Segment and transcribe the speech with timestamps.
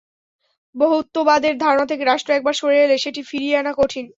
[0.75, 4.05] বহুত্ববাদের ধারণা থেকে রাষ্ট্র একবার সরে এলে সেটি ফিরিয়ে আনা কঠিন।